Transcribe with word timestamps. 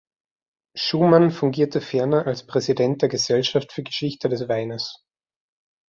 Schumann 0.75 1.29
fungierte 1.29 1.79
ferner 1.79 2.25
als 2.25 2.47
Präsident 2.47 3.03
der 3.03 3.09
Gesellschaft 3.09 3.71
für 3.71 3.83
Geschichte 3.83 4.29
des 4.29 4.47
Weines. 4.49 5.03